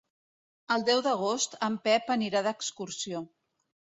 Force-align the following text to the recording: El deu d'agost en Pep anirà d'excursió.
El 0.75 0.85
deu 0.85 1.01
d'agost 1.07 1.53
en 1.67 1.75
Pep 1.87 2.09
anirà 2.15 2.41
d'excursió. 2.49 3.23